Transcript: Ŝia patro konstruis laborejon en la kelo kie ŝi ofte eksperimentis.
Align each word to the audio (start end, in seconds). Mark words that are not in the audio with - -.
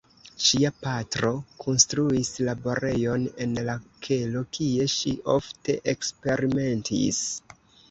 Ŝia 0.43 0.69
patro 0.85 1.29
konstruis 1.63 2.31
laborejon 2.47 3.27
en 3.45 3.55
la 3.69 3.77
kelo 4.09 4.43
kie 4.59 4.89
ŝi 4.97 5.15
ofte 5.37 5.79
eksperimentis. 5.97 7.25